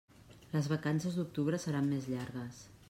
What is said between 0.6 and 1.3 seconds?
vacances